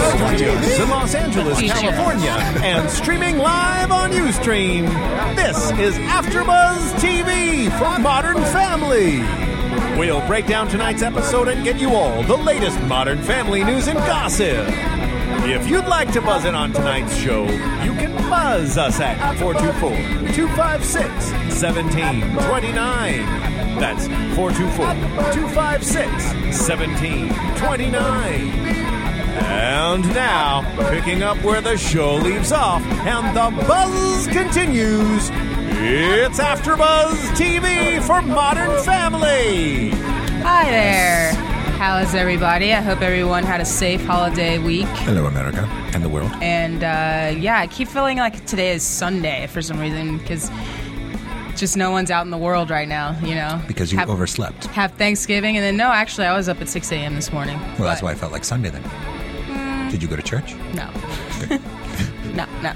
[0.00, 2.32] Studios in Los Angeles, California,
[2.62, 4.84] and streaming live on UStream.
[5.34, 9.20] This is AfterBuzz TV for Modern Family.
[9.98, 13.98] We'll break down tonight's episode and get you all the latest Modern Family news and
[13.98, 14.66] gossip.
[15.48, 19.90] If you'd like to buzz in on tonight's show, you can buzz us at 424
[20.34, 21.02] 256
[21.62, 23.24] 1729.
[23.78, 24.86] That's 424
[25.32, 26.02] 256
[26.68, 28.85] 1729.
[29.38, 35.30] And now, picking up where the show leaves off and the buzz continues,
[35.78, 39.90] it's AfterBuzz TV for Modern Family.
[40.40, 41.34] Hi there.
[41.76, 42.72] How is everybody?
[42.72, 44.86] I hope everyone had a safe holiday week.
[44.86, 46.32] Hello, America and the world.
[46.40, 50.50] And uh, yeah, I keep feeling like today is Sunday for some reason because
[51.56, 53.60] just no one's out in the world right now, you know?
[53.66, 54.66] Because you have, overslept.
[54.66, 57.14] Have Thanksgiving, and then no, actually, I was up at 6 a.m.
[57.14, 57.58] this morning.
[57.78, 58.82] Well, that's why I felt like Sunday then.
[59.90, 60.54] Did you go to church?
[60.74, 60.90] No.
[62.34, 62.72] no, no.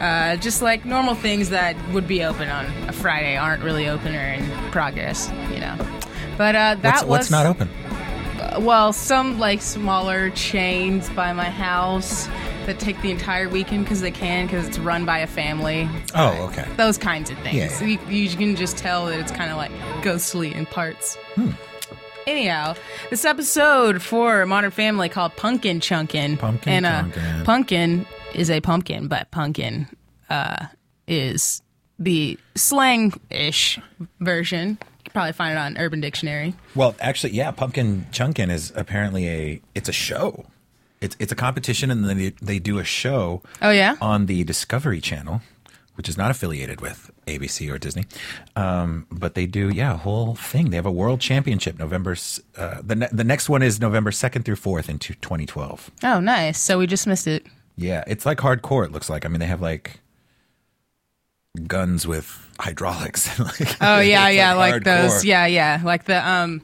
[0.00, 4.14] Uh, just like normal things that would be open on a Friday aren't really open
[4.14, 5.76] or in progress, you know?
[6.38, 7.08] But uh, that What's, was.
[7.08, 7.68] what's not open?
[8.60, 12.26] Well, some like smaller chains by my house
[12.66, 15.88] that take the entire weekend because they can because it's run by a family.
[16.14, 16.66] Oh, okay.
[16.76, 17.56] Those kinds of things.
[17.56, 17.98] Yeah, yeah.
[18.08, 19.70] You, you can just tell that it's kind of like
[20.02, 21.16] ghostly in parts.
[21.34, 21.50] Hmm.
[22.30, 22.76] Anyhow,
[23.10, 26.38] this episode for Modern Family called Pumpkin Chunkin.
[26.38, 27.44] Pumpkin and uh, Chunkin'.
[27.44, 29.88] pumpkin is a pumpkin, but pumpkin
[30.30, 30.66] uh,
[31.08, 31.60] is
[31.98, 33.80] the slang-ish
[34.20, 34.68] version.
[34.68, 36.54] You can probably find it on Urban Dictionary.
[36.76, 40.46] Well, actually, yeah, Pumpkin Chunkin is apparently a it's a show.
[41.00, 43.42] It's it's a competition, and then they, they do a show.
[43.60, 43.96] Oh, yeah?
[44.00, 45.42] on the Discovery Channel,
[46.00, 48.06] which is not affiliated with ABC or Disney,
[48.56, 50.70] um, but they do yeah a whole thing.
[50.70, 52.16] They have a world championship November.
[52.56, 55.90] Uh, the ne- the next one is November second through fourth in 2012.
[56.02, 56.58] Oh, nice.
[56.58, 57.44] So we just missed it.
[57.76, 58.86] Yeah, it's like hardcore.
[58.86, 59.26] It looks like.
[59.26, 60.00] I mean, they have like
[61.66, 63.38] guns with hydraulics.
[63.60, 65.22] like, Oh yeah, yeah, like, those.
[65.22, 66.62] Yeah, yeah, like the um,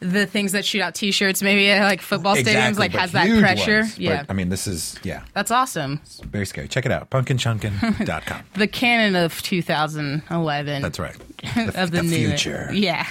[0.00, 3.80] the things that shoot out T-shirts, maybe at like football stadiums, like has that pressure.
[3.80, 3.92] ones.
[3.94, 6.00] But, yeah, I mean, this is yeah, that's awesome.
[6.24, 6.68] very scary.
[6.68, 8.42] Check it out, pumpkinchunkin.com.
[8.54, 10.82] The cannon of 2011.
[10.82, 11.14] That's right.
[11.76, 12.68] of the, the new future.
[12.72, 13.06] Yeah,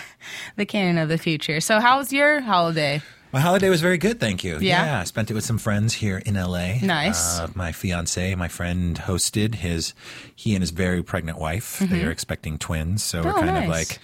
[0.55, 1.59] the cannon of the future.
[1.59, 3.01] So, how was your holiday?
[3.31, 4.59] My holiday was very good, thank you.
[4.59, 5.01] Yeah?
[5.01, 6.75] I spent it with some friends here in LA.
[6.81, 7.37] Nice.
[7.39, 9.93] Uh, my fiance, my friend, hosted his.
[10.33, 11.79] He and his very pregnant wife.
[11.79, 13.37] They are expecting twins, so we're Mm-hmm.
[13.37, 13.63] Oh, kind nice.
[13.63, 13.99] of like.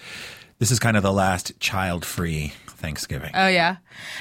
[0.62, 3.32] This is kind of the last child-free Thanksgiving.
[3.34, 3.78] Oh yeah,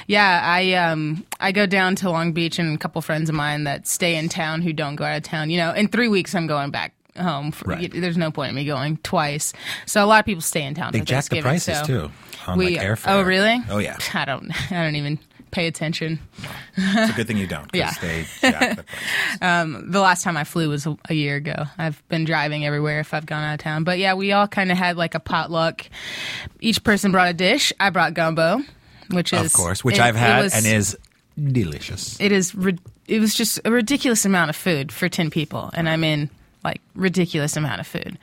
[0.07, 0.41] yeah.
[0.43, 3.87] I um I go down to Long Beach and a couple friends of mine that
[3.87, 5.51] stay in town who don't go out of town.
[5.51, 7.51] You know, in three weeks I'm going back home.
[7.51, 7.91] For, Right.
[7.93, 9.53] There's no point in me going twice.
[9.85, 10.93] So a lot of people stay in town.
[10.93, 12.11] they for jacked the prices so too
[12.47, 13.09] on we, like airfare.
[13.09, 13.59] Oh really?
[13.69, 13.97] Oh yeah.
[14.15, 14.51] I don't.
[14.71, 15.19] I don't even
[15.51, 16.19] pay attention.
[16.77, 17.69] It's a good thing you don't.
[17.73, 17.91] Yeah.
[17.91, 18.85] The prices.
[19.91, 21.65] The last time I flew was a, year ago.
[21.77, 23.83] I've been driving everywhere if I've gone out of town.
[23.83, 25.85] But yeah, we all kind of had like a potluck.
[26.59, 27.71] Each person brought a dish.
[27.79, 28.61] I brought gumbo,
[29.11, 30.97] which is of course, which it- I've had was- and is
[31.41, 32.19] delicious.
[32.19, 32.53] it is
[33.07, 36.29] it was just a ridiculous amount of food for 10 people and i'm in
[36.63, 38.19] like ridiculous amount of food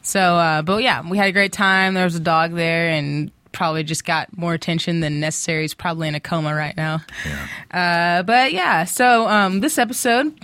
[0.00, 3.32] so uh, but yeah we had a great time there was a dog there and
[3.52, 8.18] probably just got more attention than necessary he's probably in a coma right now Yeah.
[8.18, 10.34] uh, but yeah so um, this episode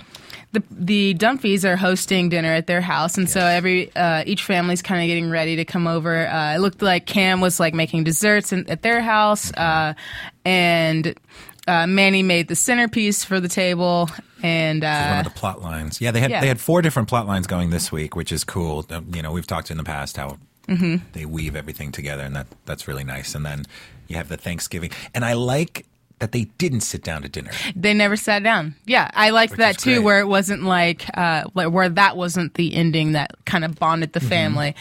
[0.51, 4.81] the the Dunphys are hosting dinner at their house, and so every uh, each family's
[4.81, 6.27] kind of getting ready to come over.
[6.27, 9.93] Uh, it looked like Cam was like making desserts in, at their house, uh,
[10.45, 11.13] and
[11.67, 14.09] uh, Manny made the centerpiece for the table,
[14.41, 16.01] and one uh, of the plot lines.
[16.01, 16.41] Yeah, they had yeah.
[16.41, 18.87] they had four different plot lines going this week, which is cool.
[19.13, 20.95] You know, we've talked in the past how Mm-hmm.
[21.13, 23.35] they weave everything together, and that that's really nice.
[23.35, 23.65] And then
[24.07, 25.85] you have the Thanksgiving, and I like
[26.19, 27.51] that they didn't sit down to dinner.
[27.75, 28.75] they never sat down.
[28.85, 30.03] Yeah, I liked Which that too, great.
[30.03, 34.19] where it wasn't like uh, where that wasn't the ending that kind of bonded the
[34.19, 34.75] family.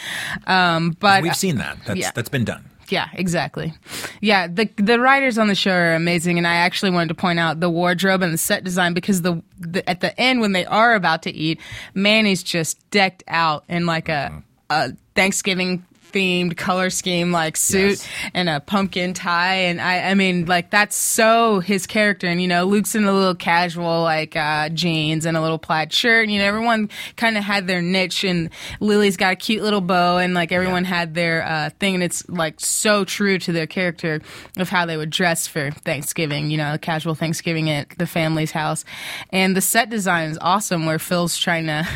[0.46, 1.78] Um, but We've seen that.
[1.86, 2.10] That's yeah.
[2.14, 2.64] that's been done.
[2.90, 3.74] Yeah, exactly.
[4.20, 7.38] Yeah, the the writers on the show are amazing, and I actually wanted to point
[7.38, 10.64] out the wardrobe and the set design because the, the at the end when they
[10.64, 11.60] are about to eat,
[11.94, 18.08] Manny's just decked out in like a a Thanksgiving themed color scheme like suit Yes.
[18.32, 19.56] and a pumpkin tie.
[19.56, 22.26] And I I mean like that's so his character.
[22.26, 25.92] And you know Luke's in a little casual like uh jeans and a little plaid
[25.92, 26.22] shirt.
[26.24, 28.24] And you know everyone kind of had their niche.
[28.24, 28.48] And
[28.80, 30.16] Lily's got a cute little bow.
[30.16, 31.96] And like everyone had their uh thing.
[31.96, 34.22] And it's like so true to their character
[34.56, 38.82] of how they would dress for Thanksgiving you know casual Thanksgiving at the family's house.
[39.28, 41.86] And the set design is awesome where Phil's trying to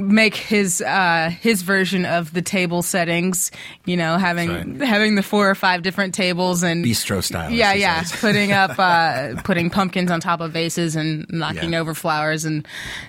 [0.00, 3.50] make his uh his version of the table settings
[3.84, 7.50] you know having That's having the four or five different tables and Bistro style.
[7.50, 8.20] yeah yeah says.
[8.20, 11.80] putting up uh putting pumpkins on top of vases and knocking Yeah.
[11.80, 12.66] over flowers and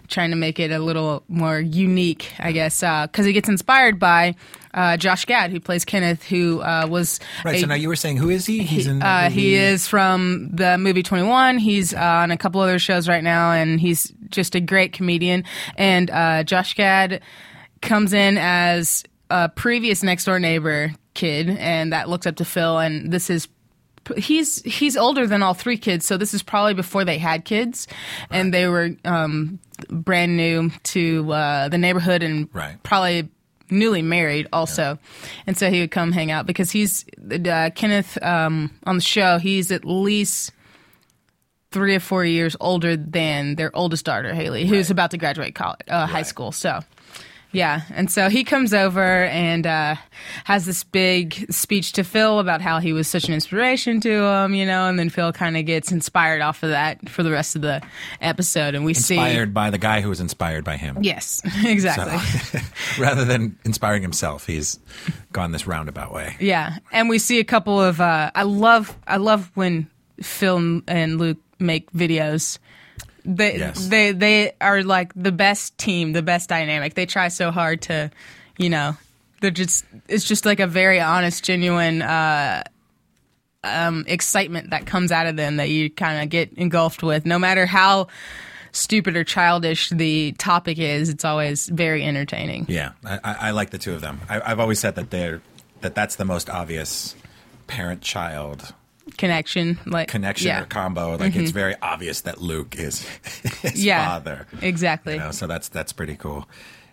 [0.09, 3.97] trying to make it a little more unique i guess uh because he gets inspired
[3.97, 4.35] by
[4.73, 7.55] uh josh gad who plays kenneth who uh was Right.
[7.55, 8.63] a- so now you were saying, who is he?
[8.63, 8.99] He's in.
[8.99, 11.57] the uh, he is from the movie 21.
[11.57, 15.43] He's uh, on a couple other shows right now, and he's just a great comedian.
[15.77, 17.21] And uh, Josh Gad
[17.81, 22.77] comes in as a previous next door neighbor kid, and that looks up to Phil.
[22.79, 23.47] And this is
[24.17, 27.87] he's he's older than all three kids, so this is probably before they had kids,
[28.29, 29.59] and they were um,
[29.89, 32.81] brand new to uh, the neighborhood and Right.
[32.83, 33.29] probably
[33.71, 34.99] newly married also.
[35.47, 39.37] And so he would come hang out because he's uh, kenneth um, on the show
[39.37, 40.51] he's at least
[41.71, 45.79] three or four years older than their oldest daughter haley who's about to graduate college
[45.87, 46.51] uh, high school.
[46.51, 46.81] So
[47.51, 49.95] yeah and so he comes over and uh,
[50.45, 54.53] has this big speech to phil about how he was such an inspiration to him
[54.53, 57.55] you know and then phil kind of gets inspired off of that for the rest
[57.55, 57.81] of the
[58.21, 60.97] episode and we see inspired by the guy who was inspired by him.
[61.01, 62.17] yes exactly
[62.99, 64.79] Rather than inspiring himself, he's
[65.31, 66.35] gone this roundabout way.
[66.39, 68.01] Yeah, and we see a couple of.
[68.01, 68.97] Uh, I love.
[69.07, 69.89] I love when
[70.21, 72.59] Phil and Luke make videos.
[73.25, 73.87] They Yes.
[73.87, 76.93] they they are like the best team, the best dynamic.
[76.95, 78.11] They try so hard to,
[78.57, 78.97] you know,
[79.41, 79.85] they're just.
[80.07, 82.01] It's just like a very honest, genuine.
[82.01, 82.63] Uh,
[83.63, 87.37] um, excitement that comes out of them that you kind of get engulfed with, no
[87.37, 88.07] matter how
[88.71, 91.09] stupid or childish the topic is.
[91.09, 92.65] It's always very entertaining.
[92.67, 94.21] Yeah, I, I like the two of them.
[94.29, 95.41] I, I've always said that they're
[95.81, 97.15] that that's the most obvious
[97.67, 98.73] parent-child
[99.17, 100.55] Connection, like connection yeah.
[100.57, 100.63] Mm-hmm.
[100.63, 101.17] or combo.
[101.17, 103.07] Like it's very obvious that Luke is
[103.61, 104.47] his Yeah, father.
[104.61, 105.13] exactly.
[105.13, 106.47] You know, so that's that's pretty cool.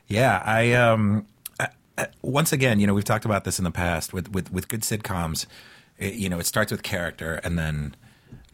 [0.06, 1.26] Yeah, I um
[1.60, 1.68] I,
[1.98, 4.68] I, once again, you know, we've talked about this in the past with with with
[4.68, 5.46] good sitcoms.
[5.98, 7.94] It, you know, it starts with character and then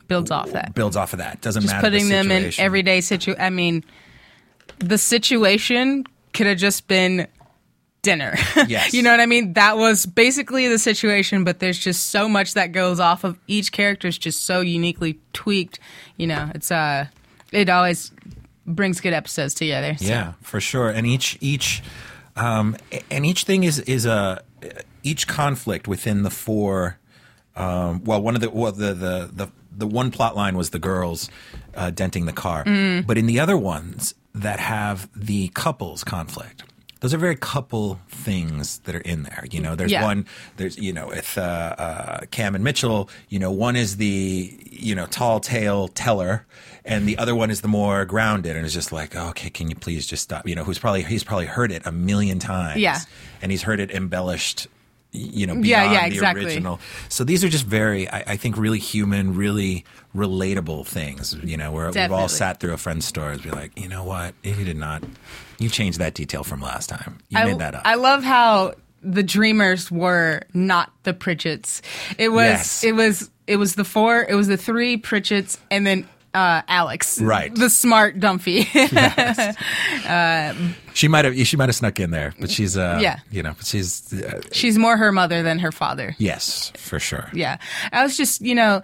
[0.09, 0.75] builds off that.
[0.75, 1.41] builds off of that.
[1.41, 1.89] Doesn't just matter.
[1.91, 3.35] the putting them in everyday situ.
[3.39, 3.85] I mean,
[4.79, 7.29] the situation could have just been
[8.05, 8.35] dinner.
[8.69, 8.95] Yes.
[8.95, 9.55] you know what I mean?
[9.55, 13.73] That was basically the situation, but there's just so much that goes off of each
[13.73, 15.81] character is just so uniquely tweaked.
[16.17, 17.07] You know, it's uh,
[17.53, 18.13] it always
[18.67, 19.97] brings good episodes together.
[19.99, 20.05] so.
[20.07, 20.89] Yeah, for sure.
[20.91, 21.83] And each each
[22.37, 22.77] um,
[23.11, 24.43] and each thing is is a
[25.03, 26.99] each conflict within the four.
[27.57, 30.79] Um, well, one of the well the the the the one plot line was the
[30.79, 31.29] girls
[31.75, 33.07] uh, denting the car, Mm.
[33.07, 36.65] but in the other ones that have the couples conflict.
[37.05, 39.45] Those are very couple things that are in there.
[39.51, 40.05] You know, there's Yeah.
[40.05, 40.25] one,
[40.57, 44.95] there's, you know, with uh, uh, Cam and Mitchell, you know, one is the, you
[44.95, 46.47] know, tall tale teller
[46.83, 49.69] and the other one is the more grounded and it's just like, oh, okay, can
[49.69, 50.49] you please just stop?
[50.49, 52.81] You know, who's probably, he's probably heard it a million times.
[52.81, 52.99] Yeah.
[53.43, 54.67] And he's heard it embellished,
[55.13, 56.47] you know, beyond Yeah, yeah, the exactly.
[56.47, 56.81] original.
[57.11, 59.85] So these are just very, I, I think, really human, really
[60.17, 63.79] relatable things, you know, where we've all sat through a friend's store and be like,
[63.79, 64.35] you know what?
[64.43, 65.05] You did not,
[65.59, 67.19] you changed that detail from last time.
[67.29, 67.83] You I, made that up.
[67.85, 71.83] I love how the dreamers were not the Pritchett's.
[72.19, 72.85] It was Yes.
[72.85, 77.21] it was it was the four it was the three Pritchett's and then uh, Alex,
[77.21, 77.55] Right.
[77.55, 78.67] The smart Dunphy.
[80.95, 81.37] She might have.
[81.47, 82.77] She might have snuck in there, but she's.
[82.77, 83.19] Uh, Yeah.
[83.31, 84.13] You know, but she's.
[84.13, 86.15] Uh, She's more her mother than her father.
[86.19, 87.29] yes, for sure.
[87.33, 87.59] Yeah.
[87.93, 88.81] I was just, you know,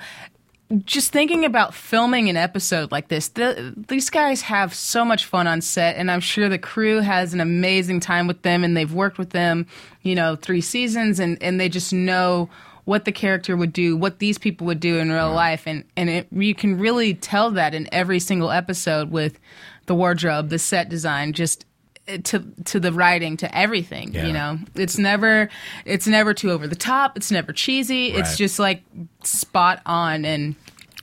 [0.85, 3.29] just thinking about filming an episode like this.
[3.29, 7.35] The, these guys have so much fun on set, and I'm sure the crew has
[7.35, 9.67] an amazing time with them, and they've worked with them,
[10.03, 12.49] you know, three seasons, and, and they just know
[12.85, 16.09] what the character would do, what these people would do in real life, and and
[16.09, 19.39] it, you can really tell that in every single episode with
[19.87, 21.67] the wardrobe, the set design, just
[22.07, 24.13] to to the writing, to everything.
[24.15, 24.27] Yeah.
[24.27, 25.49] You know, it's never
[25.85, 27.17] it's never too over the top.
[27.17, 28.09] It's never cheesy.
[28.09, 28.83] It's just like
[29.25, 30.55] spot on, and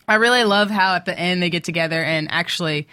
[0.08, 2.88] I really love how at the end they get together and actually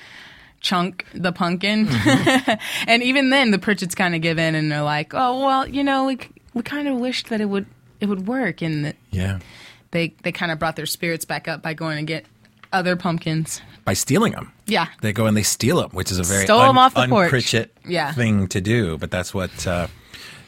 [0.61, 1.87] chunk the pumpkin.
[1.87, 2.52] Mm-hmm.
[2.88, 5.84] and even then, the Pritchett's kind of give in and they're like, "Oh well, you
[5.84, 6.18] know, we
[6.54, 7.66] we kind of wished that it would
[8.00, 9.40] it would work," and that Yeah.
[9.90, 12.26] they they kind of brought their spirits back up by going and get
[12.75, 13.61] other pumpkins.
[13.85, 14.52] By stealing them.
[14.66, 14.87] Yeah.
[15.02, 17.25] They go and they steal them, which is a very stole them off the porch.
[17.25, 18.12] un-Pritchett Yeah.
[18.12, 18.99] thing to do.
[18.99, 19.66] But that's what.
[19.66, 19.87] Uh,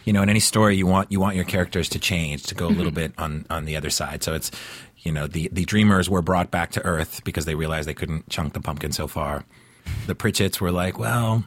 [0.04, 2.66] you know, in any story, you want you want your characters to change, to go
[2.66, 4.22] a little bit on on the other side.
[4.22, 4.52] So it's,
[4.98, 8.28] you know, the the dreamers were brought back to Earth because they realized they couldn't
[8.30, 9.44] chunk the pumpkin so far.
[10.06, 11.44] The Pritchett's were like, well,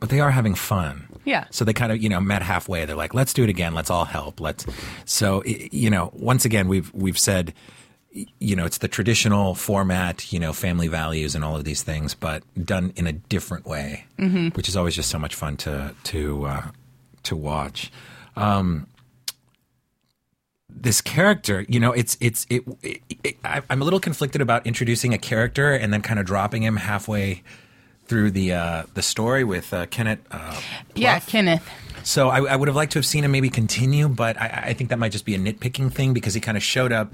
[0.00, 1.06] but they are having fun.
[1.26, 1.44] Yeah.
[1.50, 2.86] So they kind of, you know, met halfway.
[2.86, 3.74] They're like, let's do it again.
[3.74, 4.40] Let's all help.
[4.40, 4.64] Let's.
[5.04, 7.52] So, you know, once again, we've we've said,
[8.38, 12.14] you know, it's the traditional format, you know, family values and all of these things,
[12.14, 14.06] but done in a different way,
[14.54, 16.62] which is always just so much fun to to uh,
[17.24, 17.90] to watch.
[18.36, 18.86] Um,
[20.68, 22.62] this character, you know, it's it's it.
[22.82, 26.26] it, it I, I'm a little conflicted about introducing a character and then kind of
[26.26, 27.42] dropping him halfway
[28.06, 30.20] through the uh, the story with uh, Kenneth.
[30.30, 30.60] Uh,
[30.94, 31.68] Yeah, Kenneth.
[32.04, 34.72] So I, I would have liked to have seen him maybe continue, but I, I
[34.72, 37.12] think that might just be a nitpicking thing because he kind of showed up,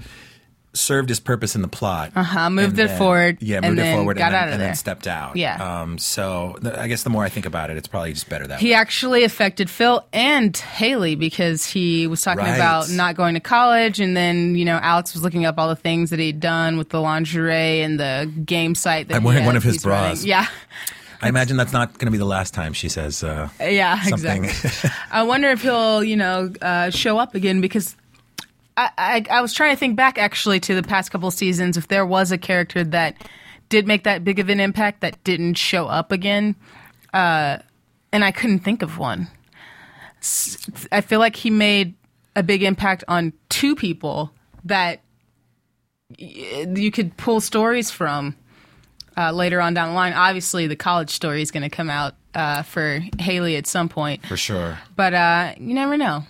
[0.75, 3.93] served his purpose in the plot, Uh-huh, moved and it forward, yeah, and moved it
[3.95, 5.35] forward, got and, then, out of and then stepped out.
[5.35, 5.81] Yeah.
[5.81, 5.97] Um.
[5.97, 8.59] So th- I guess the more I think about it, it's probably just better that
[8.59, 8.73] He way.
[8.75, 12.55] actually affected Phil and Haley because he was talking Right.
[12.55, 15.75] about not going to college, and then you know Alex was looking up all the
[15.75, 19.07] things that he'd done with the lingerie and the game site.
[19.07, 20.11] That I'm he wearing had- one of his he's running.
[20.11, 20.25] bras.
[20.25, 20.45] Yeah,
[21.21, 24.45] I imagine that's not going to be the last time she says uh, yeah, something.
[24.45, 24.89] exactly.
[25.11, 27.95] I wonder if he'll you know uh, show up again because.
[28.77, 31.87] I, I, I was trying to think back actually to the past couple seasons if
[31.87, 33.15] there was a character that
[33.69, 36.55] did make that big of an impact that didn't show up again,
[37.13, 37.57] uh,
[38.11, 39.27] and I couldn't think of one.
[40.91, 41.95] I feel like he made
[42.35, 44.31] a big impact on two people
[44.65, 45.01] that
[46.17, 48.35] you could pull stories from
[49.17, 50.13] uh, later on down the line.
[50.13, 54.25] Obviously, the college story is going to come out uh, for Haley at some point,
[54.25, 54.77] for sure.
[54.95, 56.23] but uh, you never know.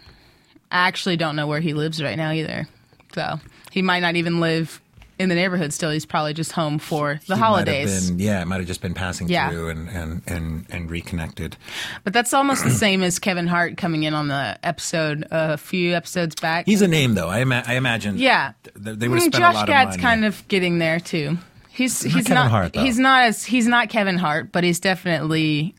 [0.71, 2.67] I actually don't know where he lives right now either.
[3.13, 3.39] So
[3.71, 4.81] he might not even live
[5.17, 5.91] in the neighborhood still.
[5.91, 8.09] He's probably just home for the He holidays.
[8.11, 9.49] been- yeah, it might have just been passing Yeah.
[9.49, 11.55] through and, and, and, and reconnected.
[12.03, 15.93] But that's almost the same as Kevin Hart coming in on the episode a few
[15.95, 16.65] episodes back.
[16.65, 17.29] He's a name, though.
[17.29, 18.17] I, ima- I imagine.
[18.17, 18.51] yeah.
[18.83, 21.37] th- they would have Mm, spent Josh a Gad's of kind of getting there too.
[21.69, 22.81] He's he's not Hart, though.
[22.83, 25.75] he's not as he's not Kevin Hart, but he's definitely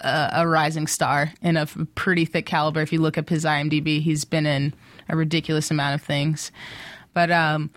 [0.00, 2.80] a, a rising star in a pretty thick caliber.
[2.80, 4.74] If you look up his IMDb, he's been in
[5.08, 6.50] a ridiculous amount of things.
[7.14, 7.70] But um,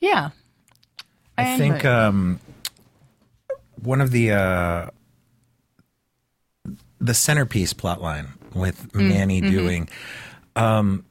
[0.00, 0.30] yeah,
[1.38, 2.40] I think um,
[3.82, 4.90] one of the uh,
[7.00, 9.50] the centerpiece plotline with Mm, Manny mm-hmm.
[9.50, 9.88] doing,
[10.56, 11.04] um,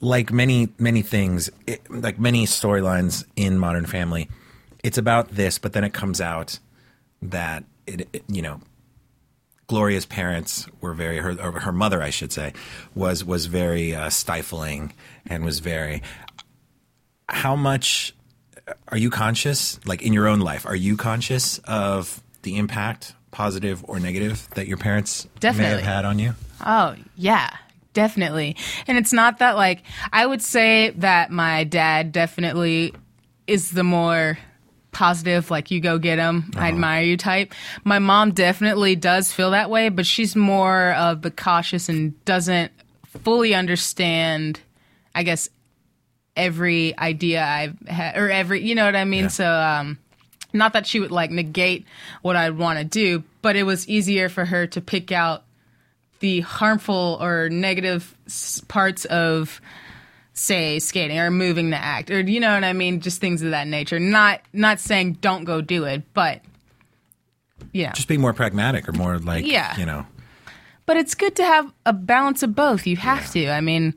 [0.00, 4.28] like many many things, it, like many storylines in Modern Family,
[4.82, 6.58] it's about this, but then it comes out
[7.22, 8.60] that it, it you know.
[9.68, 12.52] Gloria's parents were very her or her mother, I should say,
[12.94, 14.92] was was very uh, stifling
[15.26, 16.02] and was very.
[17.28, 18.14] How much
[18.88, 23.84] are you conscious, like in your own life, are you conscious of the impact, positive
[23.88, 26.34] or negative, that your parents may have had on you?
[26.64, 27.50] Oh, yeah,
[27.92, 28.56] definitely.
[28.86, 32.94] And it's not that like I would say that my dad definitely
[33.46, 34.38] is the more
[34.92, 37.54] positive like you go get him i admire you type.
[37.82, 42.70] My mom definitely does feel that way but she's more of the cautious and doesn't
[43.24, 44.60] fully understand
[45.14, 45.48] i guess
[46.36, 49.24] every idea i've had or every you know what i mean?
[49.24, 49.28] Yeah.
[49.28, 49.98] so um
[50.52, 51.86] not that she would like negate
[52.20, 55.44] what i'd want to do but it was easier for her to pick out
[56.20, 58.14] the harmful or negative
[58.68, 59.60] parts of
[60.34, 63.00] say skating or moving the act or you know what i mean?
[63.00, 63.98] Just things of that nature.
[64.00, 66.40] Not not saying don't go do it but
[67.72, 67.92] yeah.
[67.92, 69.76] Just being more pragmatic or more like, Yeah.
[69.76, 70.06] you know,
[70.86, 72.86] but it's good to have a balance of both.
[72.86, 73.48] You have to.
[73.50, 73.94] I mean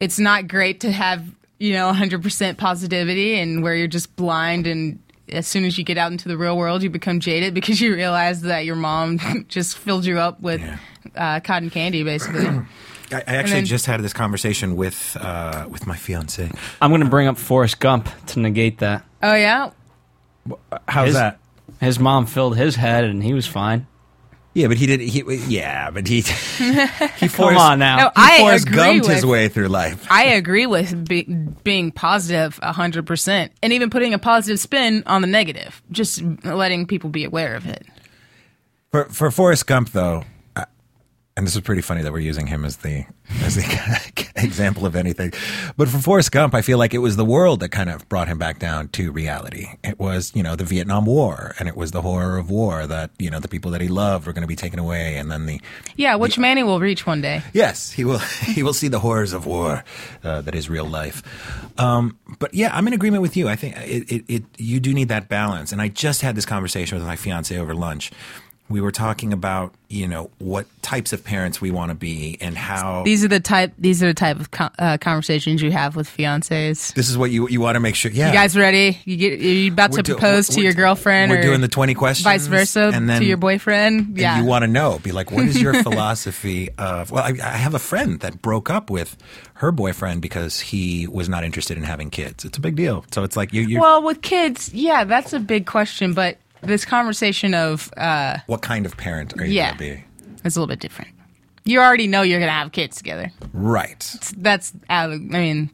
[0.00, 1.24] it's not great to have
[1.58, 5.96] you know 100% positivity and where you're just blind and as soon as you get
[5.96, 9.18] out into the real world you become jaded because you realize that your mom
[9.48, 10.78] just filled you up with Yeah.
[11.14, 12.46] uh, cotton candy basically
[13.12, 16.50] I, I actually then- just had this conversation with uh, with my fiance.
[16.80, 19.04] I'm going to bring up Forrest Gump to negate that.
[19.22, 19.70] oh yeah
[20.88, 21.38] How's His- that?
[21.80, 23.86] His mom filled his head and he was fine.
[24.54, 25.00] Yeah, but he did.
[25.00, 26.20] He yeah, but he
[26.58, 27.96] he Come forced, on now.
[27.96, 30.06] No, He I Forrest agree Gumped his way through life.
[30.10, 31.22] I agree with be,
[31.64, 37.08] being positive 100% and even putting a positive spin on the negative, just letting people
[37.08, 37.86] be aware of it.
[38.90, 40.24] For for Forrest Gump, though,
[41.36, 43.04] and this is pretty funny that we're using him as the
[43.40, 45.32] as the example of anything.
[45.76, 48.28] But for Forrest Gump, I feel like it was the world that kind of brought
[48.28, 49.68] him back down to reality.
[49.82, 53.10] It was you know the Vietnam War, and it was the horror of war that
[53.18, 55.46] you know the people that he loved were going to be taken away, and then
[55.46, 55.60] the
[55.96, 57.42] Yeah, which Manny will reach one day.
[57.52, 58.20] Yes, he will.
[58.52, 59.82] He will see the horrors of war
[60.24, 61.22] uh, that is real life.
[61.78, 63.48] Um, but yeah, I'm in agreement with you.
[63.48, 64.44] I think it, it, it.
[64.58, 65.72] You do need that balance.
[65.72, 68.10] And I just had this conversation with my fiance over lunch,
[68.68, 72.56] we were talking about you know what types of parents we want to be and
[72.56, 73.74] how These are the type.
[73.78, 76.94] These are the type of co- uh, conversations you have with fiancés.
[76.94, 78.10] this is what you you want to make sure.
[78.10, 78.98] Yeah, You guys ready?
[79.04, 79.38] You get?
[79.40, 81.30] You about We're to propose to your girlfriend?
[81.30, 84.00] We're doing the twenty questions, vice versa and then to your boyfriend.
[84.08, 84.38] and Yeah.
[84.40, 84.98] you want to know.
[85.02, 87.10] Be like, what is your philosophy of?
[87.10, 89.16] Well, I, I have a friend that broke up with
[89.54, 92.44] her boyfriend because he was not interested in having kids.
[92.44, 93.04] It's a big deal.
[93.12, 93.62] So it's like you.
[93.62, 96.14] you well, with kids, yeah, that's a big question.
[96.14, 100.04] But this conversation of uh, what kind of parent are you yeah, going to be?
[100.44, 101.10] it's a little bit different.
[101.64, 103.30] You already know you're gonna have kids together.
[103.52, 104.00] Right.
[104.36, 105.10] That's out.
[105.10, 105.70] Of, I mean,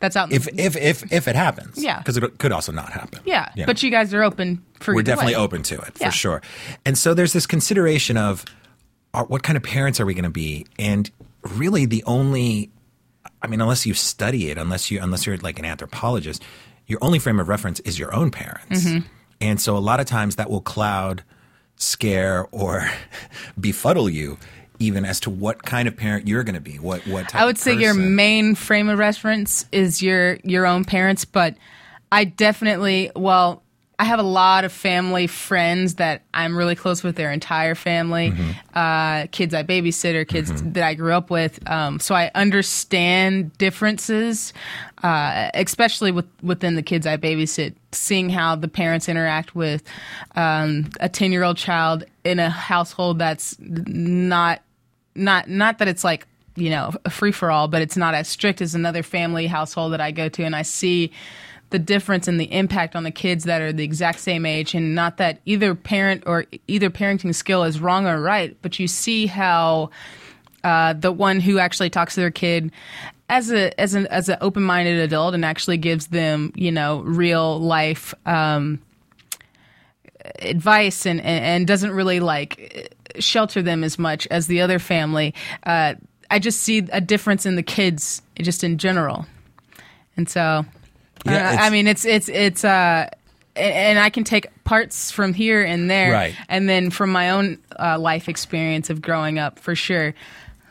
[0.00, 0.32] that's out.
[0.32, 1.98] If the- if if if it happens, Yeah.
[1.98, 3.20] because it could also not happen.
[3.26, 3.50] yeah.
[3.66, 4.94] but you guys are open for.
[4.94, 5.40] we're definitely way.
[5.40, 6.08] open to it Yeah.
[6.08, 6.42] for sure.
[6.86, 8.44] And so there's this consideration of
[9.12, 10.66] are, what kind of parents are we going to be?
[10.78, 11.10] And
[11.42, 12.70] really, the only,
[13.42, 16.42] I mean, unless you study it, unless you unless you're like an anthropologist,
[16.86, 18.84] your only frame of reference is your own parents.
[18.84, 19.06] Mm-hmm.
[19.40, 21.22] And so a lot of times that will cloud,
[21.76, 22.90] scare, or
[23.60, 24.38] befuddle you.
[24.80, 27.44] Even as to what kind of parent you're going to be, what what type I
[27.44, 31.56] would say your main frame of reference is your your own parents, but
[32.12, 33.64] I definitely well,
[33.98, 38.30] I have a lot of family friends that I'm really close with their entire family,
[38.30, 38.50] Mm-hmm.
[38.78, 41.58] uh, kids I babysit or kids that I grew up with.
[41.68, 44.52] Um, so I understand differences,
[45.02, 47.74] uh, especially with within the kids I babysit.
[47.92, 49.82] Seeing how the parents interact with
[50.36, 54.62] um, a ten year old child in a household that's not
[55.14, 56.26] not not that it's like
[56.56, 59.92] you know a free for all, but it's not as strict as another family household
[59.92, 61.12] that I go to, and I see
[61.70, 64.94] the difference and the impact on the kids that are the exact same age, and
[64.94, 69.26] not that either parent or either parenting skill is wrong or right, but you see
[69.26, 69.90] how
[70.64, 72.72] uh, the one who actually talks to their kid
[73.28, 77.00] as a as an as an open minded adult and actually gives them you know
[77.00, 78.14] real life.
[78.26, 78.80] Um,
[80.40, 85.34] advice and, and, and doesn't really like shelter them as much as the other family.
[85.64, 85.94] Uh,
[86.30, 89.26] I just see a difference in the kids just in general.
[90.16, 90.64] And so,
[91.24, 93.08] Yeah, uh, I mean, it's, it's, it's, uh,
[93.56, 96.34] and I can take parts from here and there, Right.
[96.48, 100.14] and then from my own uh, life experience of growing up for sure.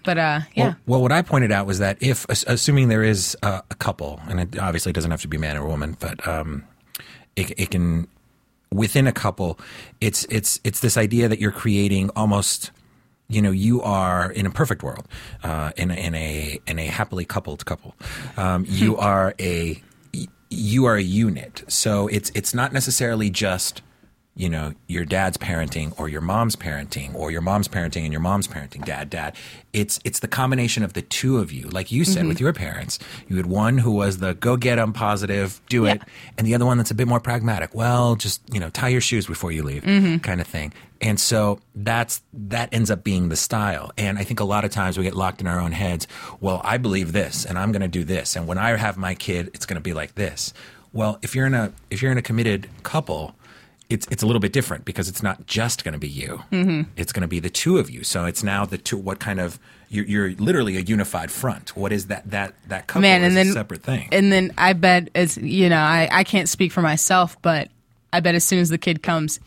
[0.08, 3.36] But uh, yeah, Well, well, what I pointed out was that if, assuming there is
[3.44, 6.64] a, a couple, and it obviously doesn't have to be man or woman, but um,
[7.36, 8.08] it, it can
[8.72, 9.60] within a couple,
[10.00, 12.72] it's it's it's this idea that you're creating almost.
[13.28, 15.06] You know, you are in a perfect world,
[15.44, 17.94] uh, in a, in a in a happily coupled couple.
[18.38, 19.84] Um, you are a
[20.50, 21.66] you are a unit.
[21.68, 23.82] So it's it's not necessarily just
[24.38, 28.22] you know your dad's parenting or your mom's parenting or your mom's parenting and your
[28.22, 29.36] mom's parenting dad dad.
[29.74, 31.68] It's it's the combination of the two of you.
[31.70, 32.46] Like you said with mm-hmm.
[32.46, 36.02] your parents you had one who was the go get get 'em positive do it
[36.38, 37.74] and the other one that's a bit more pragmatic.
[37.74, 40.18] Well just you know tie your shoes before you leave mm-hmm.
[40.18, 40.74] kind of thing.
[41.02, 43.92] And so that's that ends up being the style.
[43.98, 46.08] And i think a lot of times we get locked in our own heads.
[46.40, 48.36] Well i believe this and i'm going to do this.
[48.36, 50.54] And when i have my kid it's going to be like this.
[50.94, 53.37] Well if you're in a if you're in a committed couple
[53.90, 56.44] it's it's a little bit different because it's not just going to be you.
[56.52, 56.90] Mm-hmm.
[56.98, 58.04] It's going to be the two of you.
[58.04, 58.98] So it's now the two.
[58.98, 61.76] What kind of you're, you're literally a unified front.
[61.76, 64.10] What is that that that couple man, is and a then separate thing.
[64.12, 67.70] And then I bet as you know, I, I can't speak for myself, but
[68.12, 69.40] I bet as soon as the kid comes,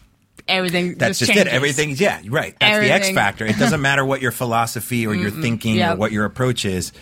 [0.49, 1.53] everything That's just just, it.
[1.53, 2.55] Everything, yeah, right.
[2.59, 3.45] That's the X factor.
[3.47, 5.95] It doesn't matter what your philosophy or your thinking Yep.
[5.95, 6.93] or what your approach is.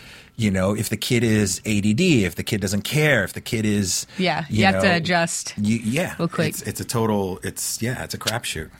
[0.41, 3.67] You know, if the kid is ADD, if the kid doesn't care, if the kid
[3.67, 6.51] is, Yeah, you have to adjust You, yeah, real quick.
[6.51, 7.41] It's, it's a total.
[7.43, 8.71] It's yeah, it's a crapshoot.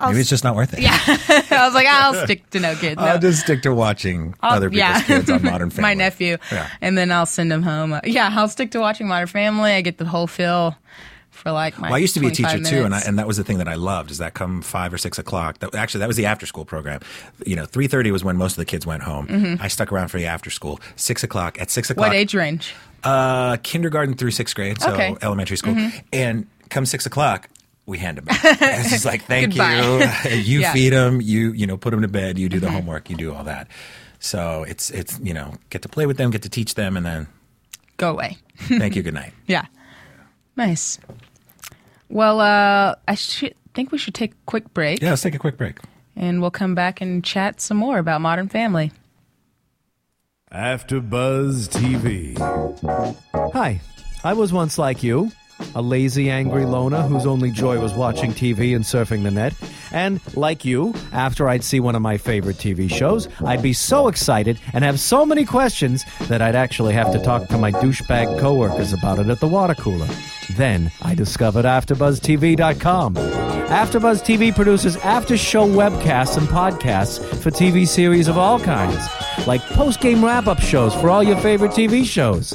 [0.00, 0.80] Maybe it's just not worth it.
[0.80, 2.96] Yeah, I was like, I'll stick to no kids.
[2.96, 3.04] No.
[3.04, 5.02] I'll just stick to watching I'll- other people's yeah.
[5.02, 5.82] kids on Modern Family.
[5.82, 6.68] My nephew, Yeah.
[6.80, 7.92] and then I'll send him home.
[7.92, 9.72] Uh, yeah, I'll stick to watching Modern Family.
[9.72, 10.76] I get the whole feel
[11.42, 11.88] for like my.
[11.88, 13.44] Well, I used to be a 25 teacher too, and I, and that was the
[13.44, 15.58] thing that I loved is that come five or six o'clock.
[15.58, 17.00] That, actually, that was the after school program.
[17.46, 19.58] You know, three thirty was when most of the kids went home.
[19.60, 20.80] I stuck around for the after school.
[20.96, 22.06] Six o'clock at six o'clock.
[22.06, 22.14] Mm-hmm.
[22.14, 22.74] what age range?
[23.04, 25.10] Uh, kindergarten through sixth grade, so Okay.
[25.12, 25.24] Mm-hmm.
[25.24, 25.76] elementary school.
[26.12, 27.48] And come six o'clock,
[27.86, 28.40] we hand them back.
[28.44, 29.62] it's just like thank you.
[30.30, 30.68] you Yeah.
[30.68, 30.72] Mm-hmm.
[30.72, 31.20] feed them.
[31.20, 32.38] You you know put them to bed.
[32.38, 33.08] You do the homework.
[33.10, 33.68] You do all that.
[34.20, 37.06] So it's it's you know get to play with them, get to teach them, and
[37.06, 37.28] then
[37.98, 38.36] Go away.
[38.58, 39.32] thank you, good night.
[39.46, 39.66] Yeah.
[40.56, 40.98] Nice.
[42.08, 45.38] Well, uh, I should think we should take a quick break, Yeah, let's take a
[45.38, 45.78] quick break.
[46.16, 48.92] and we'll come back and chat some more about Modern Family.
[50.50, 52.38] After Buzz TV.
[53.52, 53.80] Hi,
[54.24, 55.30] I was once like you,
[55.74, 59.52] a lazy, angry loner whose only joy was watching TV and surfing the net.
[59.92, 64.08] And like you, after I'd see one of my favorite TV shows, I'd be so
[64.08, 68.40] excited and have so many questions that I'd actually have to talk to my douchebag
[68.40, 70.08] coworkers about it at the water cooler.
[70.56, 73.14] Then I discovered AfterBuzzTV.com.
[73.14, 79.06] AfterBuzz TV produces after-show webcasts and podcasts for TV series of all kinds,
[79.46, 82.54] like post-game wrap-up shows for all your favorite TV shows.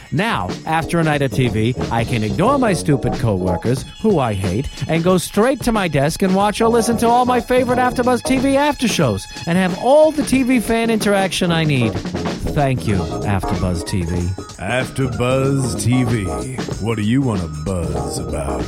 [0.13, 4.67] Now, after a night of TV, I can ignore my stupid coworkers, who I hate,
[4.89, 8.21] and go straight to my desk and watch or listen to all my favorite AfterBuzz
[8.23, 11.93] TV after shows and have all the TV fan interaction I need.
[11.93, 14.27] Thank you, AfterBuzz TV.
[14.57, 16.81] AfterBuzz TV.
[16.83, 18.61] What do you want to buzz about?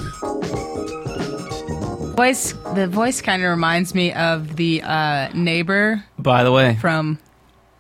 [2.16, 2.54] Voice.
[2.76, 7.20] The voice kind of reminds me of the uh, neighbor By the way, from.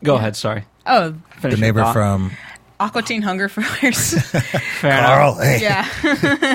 [0.04, 0.36] go ahead.
[0.36, 0.65] Sorry.
[0.86, 2.32] Oh, The neighbor from
[2.80, 4.14] Aqua Teen Hunger Force.
[4.82, 5.06] Fair enough.
[5.06, 5.34] Carl.
[5.36, 5.84] Hey, yeah.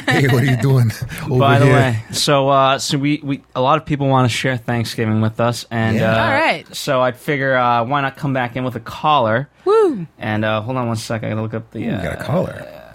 [0.06, 0.90] hey, what are you doing
[1.30, 1.74] over By the here?
[1.74, 5.40] way, so uh, so we, we a lot of people want to share Thanksgiving with
[5.40, 6.14] us, and Yeah.
[6.16, 6.76] uh, All right.
[6.76, 9.48] So I'd figure uh, why not come back in with a caller?
[9.64, 10.06] Woo.
[10.18, 11.80] And uh, hold on one sec, I gotta look up the.
[11.80, 12.94] You Uh, got a caller.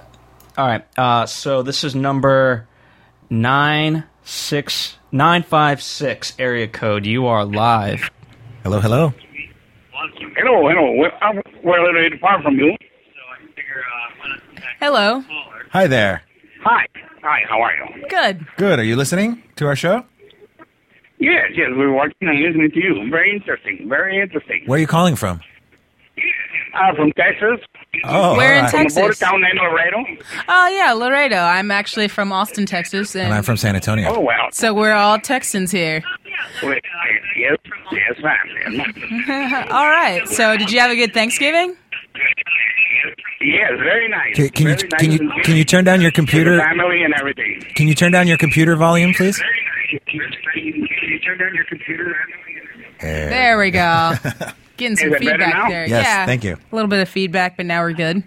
[0.58, 2.68] all right, uh, so this is number
[3.30, 7.06] nine six nine five six area code.
[7.06, 8.12] You are live.
[8.64, 9.14] Hello, hello.
[10.36, 10.92] Hello, hello.
[10.98, 12.76] Well, I'm we're a far from you.
[14.80, 15.23] Hello.
[15.71, 16.23] Hi there.
[16.63, 16.86] Hi.
[17.23, 18.08] Hi, how are you?
[18.10, 18.45] Good.
[18.58, 18.80] Good.
[18.80, 20.06] Are you listening to our show?
[21.19, 23.10] Yes, yes, we're watching and listening to you.
[23.10, 23.88] Very interesting.
[23.88, 24.63] Very interesting.
[24.65, 25.39] Where are you calling from?
[26.73, 27.60] Uh, from Texas.
[28.04, 28.71] Oh, Where in all right.
[28.71, 29.19] From the border Texas?
[29.19, 30.04] town in Laredo.
[30.49, 31.38] Oh yeah, Laredo.
[31.38, 34.10] I'm actually from Austin, Texas, and, And I'm from San Antonio.
[34.13, 34.49] Oh, wow.
[34.52, 36.04] so we're all Texans here.
[36.62, 36.80] Yes,
[37.38, 37.58] yes.
[37.91, 39.67] Yes, ma'am.
[39.71, 40.28] all right.
[40.28, 41.76] So did you have a good Thanksgiving?
[43.42, 44.36] Yes, very nice.
[44.36, 46.58] Can, can you Very nice can you can you turn down your with the computer?
[46.60, 47.62] family and everything.
[47.76, 49.39] Can you turn down your computer volume, please?
[49.39, 50.00] Nice.
[50.08, 50.20] Can
[51.10, 52.16] you turn down your computer?
[53.02, 54.13] There we go.
[54.78, 55.88] Getting some Is it better feedback there.
[55.88, 56.26] Yes, yeah.
[56.26, 56.54] thank you.
[56.54, 58.24] A little bit of feedback, but now we're good.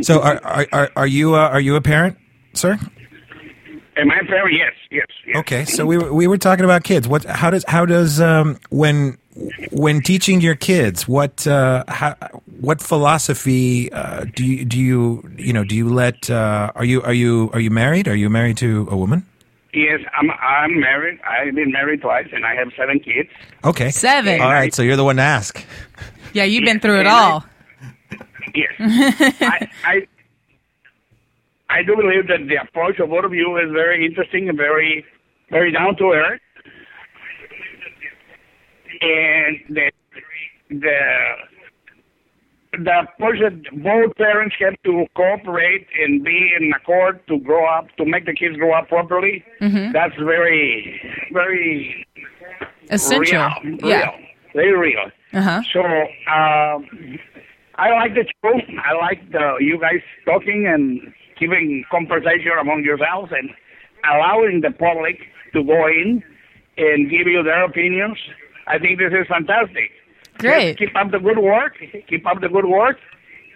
[0.00, 2.16] So, are are are, are you uh, are you a parent,
[2.54, 2.78] sir?
[3.96, 4.48] Am I fair?
[4.48, 5.36] Yes, yes, yes.
[5.38, 7.08] Okay, so we were, we were talking about kids.
[7.08, 9.18] What how does how does um, when
[9.70, 12.14] when teaching your kids what uh, how,
[12.60, 17.02] what philosophy uh, do you do you you know do you let uh, are you
[17.02, 18.08] are you are you married?
[18.08, 19.24] Are you married to a woman?
[19.74, 21.20] Yes, I'm I'm married.
[21.28, 23.28] I've been married twice, and I have seven kids.
[23.64, 24.40] Okay, Seven.
[24.40, 25.62] All right, so you're the one to ask.
[26.32, 27.44] Yeah, you've been through it And I- all.
[28.54, 28.72] Yes,
[29.40, 30.06] I, I
[31.70, 35.04] I do believe that the approach of both of you is very interesting and very
[35.50, 36.40] very down to earth,
[39.00, 39.90] and the
[40.70, 40.98] the
[42.72, 48.04] the that both parents have to cooperate and be in accord to grow up to
[48.04, 49.44] make the kids grow up properly.
[49.92, 51.00] That's very
[51.32, 52.06] very
[52.90, 53.48] Essential.
[53.64, 54.10] real, Yeah.
[54.10, 54.14] real,
[54.54, 55.10] very real.
[55.32, 55.62] Uh huh.
[55.72, 57.18] So um,
[57.76, 58.60] I like the show.
[58.84, 63.50] I like the you guys talking and keeping conversation among yourselves and
[64.12, 65.18] allowing the public
[65.52, 66.22] to go in
[66.76, 68.18] and give you their opinions.
[68.68, 69.90] I think this is fantastic.
[70.38, 70.76] Great.
[70.76, 71.76] Just keep up the good work.
[72.08, 72.98] Keep up the good work,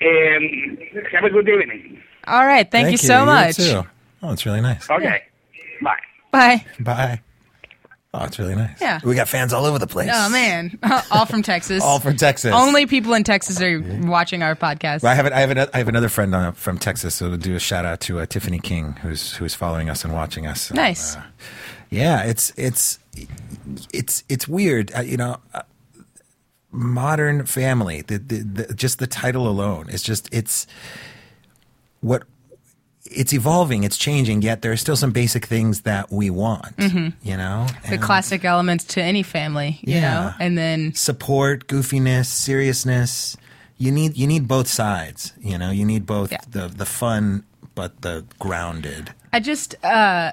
[0.01, 0.79] and
[1.13, 2.03] have a good evening.
[2.27, 2.69] All right.
[2.69, 3.57] Thank, you so much.
[3.57, 3.83] too.
[4.23, 4.89] Oh, it's really nice.
[4.89, 5.23] Okay.
[5.83, 5.97] Bye.
[6.31, 6.65] Bye.
[6.81, 7.21] Bye.
[8.15, 8.79] Oh, it's really nice.
[8.79, 9.01] Yeah.
[9.05, 10.11] we got fans all over the place.
[10.13, 10.79] Oh man,
[11.11, 11.83] all from Texas.
[11.85, 12.53] all from Texas.
[12.53, 15.03] Only people in Texas are watching our podcast.
[15.03, 17.39] I have an, I have an, I have another friend uh, from Texas, so to
[17.39, 20.61] do a shout out to uh, Tiffany King, who's who's following us and watching us.
[20.63, 21.17] So, Nice.
[21.17, 21.23] uh,
[21.89, 22.99] yeah, it's it's
[23.95, 25.39] it's it's weird, uh, you know.
[25.55, 25.63] Uh,
[26.75, 30.67] modern family, the, the, the just the title alone is just it's
[32.01, 32.23] what
[33.15, 34.43] it's evolving, it's changing.
[34.43, 37.67] Yet there are still some basic things that we want, you know.
[37.69, 37.91] Mm-hmm.
[37.91, 40.01] the classic elements to any family, you Yeah.
[40.15, 43.37] know, and then support, goofiness, seriousness.
[43.79, 45.33] You need you need both sides.
[45.41, 46.39] You know, you need both Yeah.
[46.51, 47.45] the the fun
[47.75, 49.13] but the grounded.
[49.33, 50.33] I just, uh,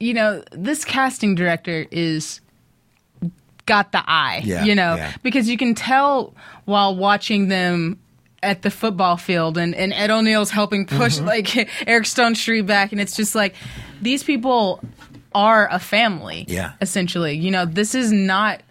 [0.00, 2.40] you know, this casting director is
[3.66, 5.12] got the eye, Yeah, you know, yeah.
[5.22, 7.98] because you can tell while watching them
[8.42, 11.26] at the football field and, and Ed O'Neill's helping push Mm-hmm.
[11.26, 13.54] like Eric Stonestreet back and it's just like
[14.00, 14.82] these people
[15.34, 16.44] are a family.
[16.48, 16.72] Yeah.
[16.80, 17.34] Essentially.
[17.34, 18.62] You know, this is not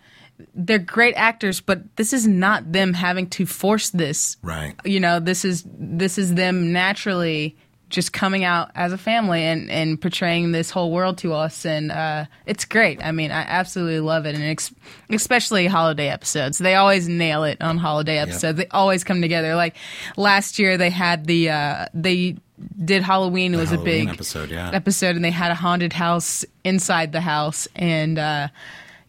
[0.56, 4.38] they're great actors, but this is not them having to force this.
[4.42, 4.74] Right.
[4.84, 7.56] You know, this is this is them naturally
[7.92, 11.92] just coming out as a family and, and portraying this whole world to us and
[11.92, 13.04] uh, it's great.
[13.04, 14.74] I mean, I absolutely love it and ex-
[15.10, 16.58] especially holiday episodes.
[16.58, 18.58] They always nail it on holiday episodes.
[18.58, 19.56] They always come together.
[19.56, 19.76] Like
[20.18, 22.38] last year they had the uh, they
[22.84, 23.54] did Halloween.
[23.54, 24.72] It was Halloween a big episode, yeah.
[24.72, 28.48] episode, and they had a haunted house inside the house, and uh,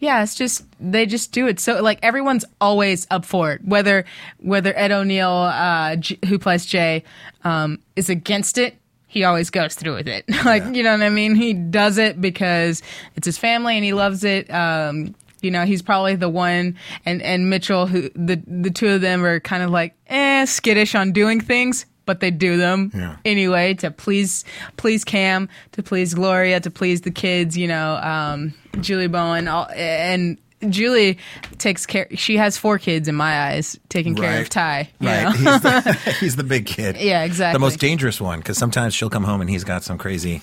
[0.03, 1.61] yeah, it's just they just do it.
[1.61, 4.05] So like everyone's always up for it, whether
[4.41, 7.05] whether Ed O'Neill, uh, J- who plays Jay,
[7.45, 8.77] um, is against it.
[9.07, 10.25] He always goes through with it.
[10.45, 11.37] like you know what I mean.
[11.37, 12.83] He does it because
[13.15, 14.53] it's his family and he loves it.
[14.53, 19.03] Um, you know, he's probably the one, and and Mitchell, who the the two of
[19.03, 23.17] them are kind of like eh skittish on doing things, but they do them Yeah.
[23.25, 24.45] anyway to please
[24.77, 27.57] please Cam, to please Gloria, to please the kids.
[27.57, 30.39] You know, um, Julie Bowen, all, and
[30.69, 31.19] Julie
[31.59, 32.07] takes care.
[32.15, 34.51] She has four kids in my eyes, taking care of Right.
[34.51, 34.91] Ty.
[35.01, 35.33] Right.
[35.37, 36.97] He's, the, he's the big kid.
[36.99, 37.57] Yeah, exactly.
[37.57, 40.41] The most dangerous one because sometimes she'll come home and he's got some crazy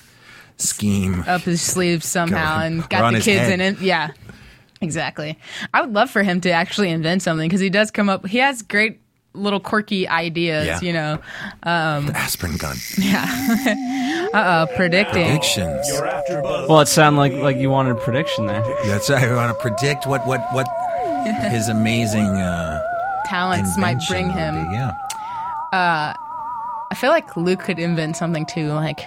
[0.57, 1.23] scheme.
[1.25, 3.53] up his sleeve somehow Going- and got the kids head.
[3.53, 3.79] in it.
[3.79, 4.11] Yeah,
[4.81, 5.39] exactly.
[5.73, 8.27] I would love for him to actually invent something because he does come up.
[8.27, 8.99] He has great
[9.33, 10.65] little quirky ideas.
[10.65, 10.79] Yeah.
[10.81, 11.19] You know,
[11.63, 12.77] The aspirin gun.
[12.97, 13.25] Yeah.
[14.33, 15.25] uh, oh, predicting.
[15.25, 15.87] Predictions.
[16.67, 18.61] Well, it sounded like like you wanted a prediction there.
[18.85, 19.29] That's right.
[19.29, 20.67] We want to predict what what what
[21.51, 22.81] his amazing uh,
[23.27, 24.55] Talents might bring him.
[24.55, 24.73] be.
[24.73, 24.91] Yeah.
[25.71, 26.13] Uh,
[26.91, 29.01] I feel like Luke could invent something too, like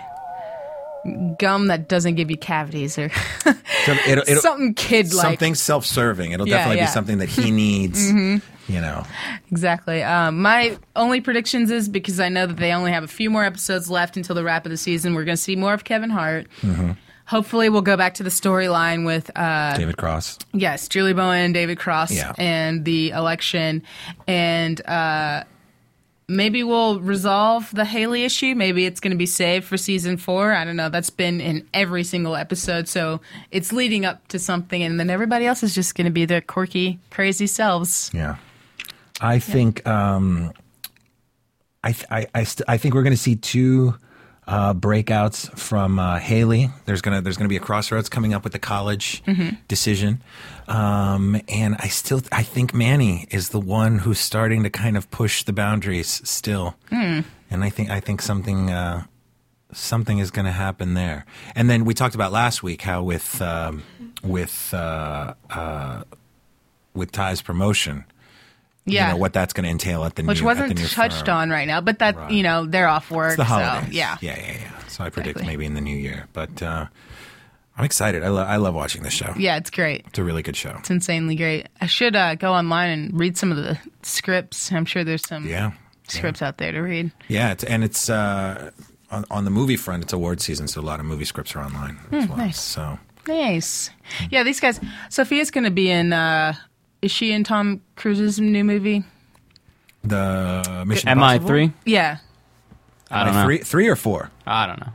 [1.38, 5.26] gum that doesn't give you cavities or So it'll, it'll, something kid like.
[5.26, 6.30] something self-serving.
[6.30, 6.84] It'll Yeah, definitely yeah.
[6.84, 6.90] Mm-hmm.
[6.90, 8.12] be something that he needs.
[8.68, 9.04] You know.
[9.50, 10.02] Exactly.
[10.02, 13.44] Um, my only predictions is because I know that they only have a few more
[13.44, 15.14] episodes left until the wrap of the season.
[15.14, 16.46] We're going to see more of Kevin Hart.
[16.62, 16.92] Mm-hmm.
[17.26, 20.38] Hopefully, we'll go back to the storyline with uh, David Cross.
[20.52, 22.32] yes, Julie Bowen, David Cross, Yeah.
[22.36, 23.82] and the election,
[24.26, 25.44] and uh,
[26.28, 28.54] maybe we'll resolve the Haley issue.
[28.54, 30.52] Maybe it's going to be saved for season four.
[30.52, 30.88] I don't know.
[30.88, 33.20] That's been in every single episode, so
[33.50, 36.40] it's leading up to something, and then everybody else is just going to be their
[36.40, 38.10] quirky, crazy selves.
[38.12, 38.36] Yeah.
[39.22, 40.52] I think um,
[41.84, 43.94] I th- I I, st- I think we're going to see two
[44.46, 46.70] uh, breakouts from uh, Haley.
[46.84, 49.22] There's gonna there's gonna be a crossroads coming up with the college
[49.68, 50.20] decision,
[50.68, 55.10] um, and I still I think Manny is the one who's starting to kind of
[55.10, 56.74] push the boundaries still,
[57.50, 58.70] and I think I think something.
[58.70, 59.04] Uh,
[59.74, 63.40] Something is going to happen there, and then we talked about last week how with
[63.40, 63.84] um,
[64.22, 66.02] with uh, uh,
[66.92, 68.04] with Ty's promotion,
[68.84, 69.06] Yeah.
[69.08, 71.26] you know what that's going to entail at the which new, the wasn't new touched
[71.26, 71.36] firm.
[71.36, 71.80] on right now.
[71.80, 72.30] But that Right.
[72.32, 73.92] you know they're off work, It's the so holidays.
[73.94, 74.86] yeah, yeah, yeah, yeah.
[74.88, 75.52] So I predict Exactly.
[75.52, 76.86] maybe in the new year, but uh,
[77.78, 78.22] I'm excited.
[78.22, 79.32] I, lo- I love watching this show.
[79.38, 80.04] yeah, it's great.
[80.08, 80.74] It's a really good show.
[80.80, 81.68] It's insanely great.
[81.80, 84.70] I should uh, go online and read some of the scripts.
[84.72, 85.72] I'm sure there's some Yeah,
[86.08, 87.12] scripts out there to read.
[87.28, 88.72] yeah, it's, and it's uh,
[89.10, 90.02] on, on the movie front.
[90.02, 92.36] It's award season, so a lot of movie scripts are online as well.
[92.38, 92.60] Nice.
[92.60, 93.88] So Nice.
[94.30, 94.80] Yeah, these guys.
[95.08, 96.12] Sofia's going to be in.
[96.12, 96.54] Uh,
[97.02, 99.04] is she in Tom Cruise's new movie?
[100.04, 101.48] the Mission Am I Impossible?
[101.48, 101.72] three?
[101.84, 102.18] Yeah,
[103.10, 103.44] I don't know.
[103.44, 104.30] Three, three or four?
[104.46, 104.92] I don't know.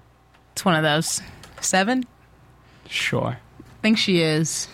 [0.54, 1.22] it's one of those.
[1.62, 2.04] Seven.
[2.90, 3.38] Sure.
[3.60, 4.68] I think she is.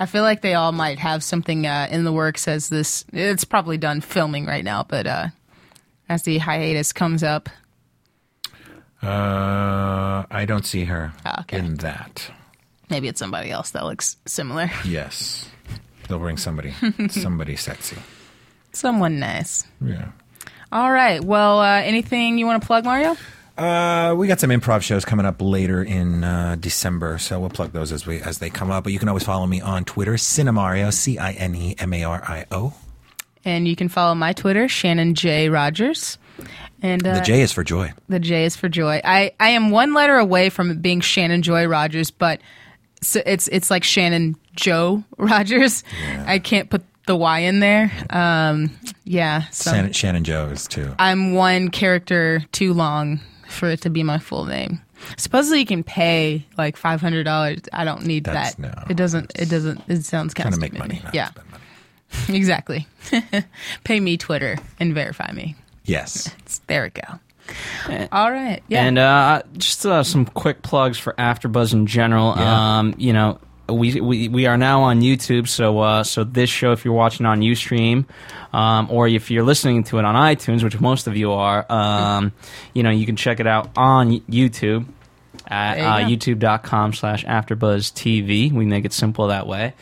[0.00, 3.04] I feel like they all might have something uh, in the works as this.
[3.12, 5.26] It's probably done filming right now, but uh,
[6.08, 7.48] as the hiatus comes up,
[9.02, 11.58] Uh, I don't see her Ah, okay.
[11.58, 12.30] in that.
[12.90, 14.70] maybe it's somebody else that looks similar.
[14.84, 15.48] Yes,
[16.08, 16.72] they'll bring somebody,
[17.10, 17.96] somebody sexy.
[18.72, 19.64] Someone nice.
[19.80, 20.10] Yeah.
[20.72, 21.22] All right.
[21.24, 23.16] Well, uh, anything you want to plug, Mario?
[23.56, 27.72] Uh, we got some improv shows coming up later in uh, December, so we'll plug
[27.72, 28.84] those as we as they come up.
[28.84, 32.04] But you can always follow me on Twitter, Cinemario, C I N E M A
[32.04, 32.74] R I O.
[33.46, 36.18] And you can follow my Twitter, Shannon J Rogers.
[36.82, 37.92] And uh, The J is for joy.
[38.10, 39.00] the J is for joy.
[39.02, 42.40] I, I am one letter away from being Shannon Joy Rogers, but
[43.00, 45.84] so it's it's like Shannon Joe Rogers.
[46.26, 47.92] I can't put the Y in there.
[48.10, 48.70] Um,
[49.04, 50.92] yeah, so Shannon, Shannon Joe is too.
[50.98, 54.80] I'm one character too long for it to be my full name.
[55.16, 57.60] Supposedly you can pay like five hundred dollars.
[57.72, 58.58] I don't need That's- that.
[58.60, 59.32] no, it doesn't.
[59.38, 59.82] It doesn't.
[59.88, 61.62] It sounds kind Trying of to make money, not Yeah, spend money.
[62.38, 62.86] exactly.
[63.84, 65.54] pay me Twitter and verify me.
[65.84, 66.34] Yes.
[66.66, 68.08] There we go.
[68.10, 68.60] All right.
[68.66, 68.82] Yeah.
[68.84, 72.34] And uh, just uh, some quick plugs for AfterBuzz in general.
[72.36, 72.78] Yeah.
[72.78, 76.72] Um, you know, we, we we are now on YouTube, so uh, so this show,
[76.72, 78.04] if you're watching on UStream,
[78.52, 82.32] um, or if you're listening to it on iTunes, which most of you are, um,
[82.74, 84.86] you know, you can check it out on YouTube
[85.48, 88.52] at There uh, youtube.com slash afterbuzztv.
[88.52, 89.74] We make it simple that way.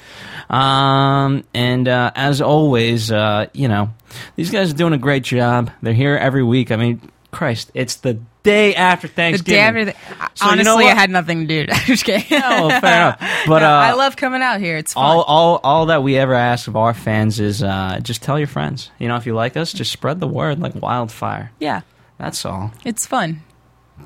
[0.50, 3.90] Um, and uh, as always uh, you know
[4.36, 5.70] these guys are doing a great job.
[5.82, 6.70] They're here every week.
[6.70, 9.87] I mean christ it's the day after Thanksgiving.
[9.87, 11.72] the thanksgiving day after the, So you honestly, know I had nothing to do.
[11.72, 12.24] I'm just kidding.
[12.30, 13.18] No, fair enough.
[13.48, 14.76] But No, uh, I love coming out here.
[14.76, 15.02] It's fun.
[15.04, 18.46] all, all, all that we ever ask of our fans is uh, just tell your
[18.46, 18.90] friends.
[19.00, 21.50] You know, if you like us, just spread the word like wildfire.
[21.59, 21.80] yeah.
[22.16, 22.70] That's all.
[22.85, 23.42] It's fun.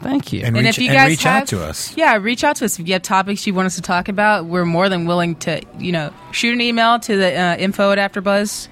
[0.00, 0.40] Thank you.
[0.42, 1.94] And, And reach, if you and guys reach have, out to us.
[1.96, 4.46] Yeah, reach out to us if you have topics you want us to talk about.
[4.46, 7.98] We're more than willing to, you know, shoot an email to the uh, info at
[7.98, 8.68] AfterBuzz,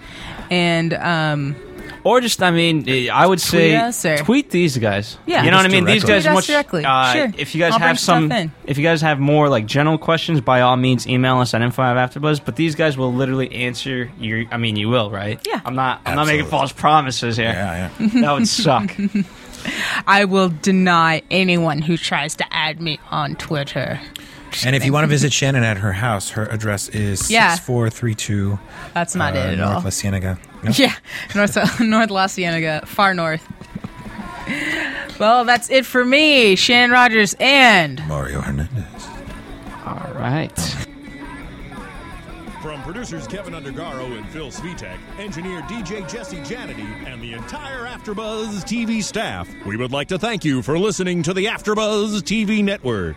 [0.50, 1.57] and um,
[2.06, 5.18] Or just, I mean, I would say us or- tweet these guys.
[5.26, 5.42] Yeah.
[5.42, 5.84] you know what I Just mean.
[5.86, 6.46] These guys Tweet much.
[6.46, 6.84] directly.
[6.84, 7.32] Uh, Sure.
[7.36, 8.30] If you guys I'll have some,
[8.64, 11.82] if you guys have more like general questions, by all means, email us at info
[11.82, 12.44] at AfterBuzz.
[12.44, 14.44] But these guys will literally answer your.
[14.52, 15.40] I mean, you will, right?
[15.44, 15.60] Yeah.
[15.64, 16.00] I'm not.
[16.06, 17.46] I'm not making false promises here.
[17.48, 18.08] Yeah, yeah.
[18.22, 18.94] That would suck.
[20.06, 23.98] I will deny anyone who tries to add me on Twitter.
[24.64, 27.54] And if you want to visit Shannon at her house, her address is Yeah.
[27.54, 28.58] 6432
[28.94, 29.82] That's not uh, it at North all.
[29.82, 30.38] La Cienega.
[30.62, 30.70] No?
[30.74, 30.94] Yeah,
[31.34, 33.46] North North La Cienega, far north.
[35.20, 39.06] Well, that's it for me, Shannon Rogers, and Mario Hernandez.
[39.84, 40.50] all right.
[42.62, 48.64] From producers Kevin Undergaro and Phil Svitek, engineer DJ Jesse Janity, and the entire AfterBuzz
[48.64, 53.16] TV staff, we would like to thank you for listening to the AfterBuzz TV network.